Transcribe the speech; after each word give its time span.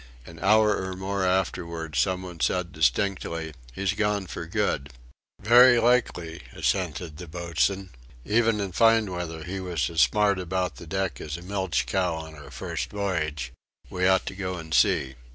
An 0.25 0.39
hour 0.39 0.75
or 0.77 0.93
more 0.95 1.23
afterwards 1.23 1.99
some 1.99 2.23
one 2.23 2.39
said 2.39 2.71
distinctly: 2.71 3.53
"He's 3.71 3.93
gone 3.93 4.25
for 4.25 4.47
good." 4.47 4.91
"Very 5.39 5.77
likely," 5.79 6.41
assented 6.53 7.17
the 7.17 7.27
boatswain; 7.27 7.91
"even 8.25 8.59
in 8.59 8.71
fine 8.71 9.11
weather 9.11 9.43
he 9.43 9.59
was 9.59 9.91
as 9.91 10.01
smart 10.01 10.39
about 10.39 10.77
the 10.77 10.87
deck 10.87 11.21
as 11.21 11.37
a 11.37 11.43
milch 11.43 11.85
cow 11.85 12.15
on 12.15 12.33
her 12.33 12.49
first 12.49 12.89
voyage. 12.89 13.53
We 13.91 14.07
ought 14.07 14.25
to 14.25 14.35
go 14.35 14.55
and 14.55 14.73
see." 14.73 15.17